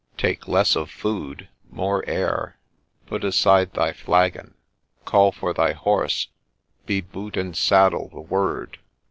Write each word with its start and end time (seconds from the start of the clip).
Take 0.17 0.47
less 0.47 0.75
of 0.75 0.89
food, 0.89 1.47
more 1.69 2.03
air, 2.09 2.57
put 3.05 3.23
aside 3.23 3.73
thy 3.75 3.93
flagon, 3.93 4.55
call 5.05 5.31
for 5.31 5.53
thy 5.53 5.73
horse; 5.73 6.29
be 6.87 7.01
boot 7.01 7.37
and 7.37 7.55
saddle 7.55 8.09
the 8.09 8.19
word 8.21 8.79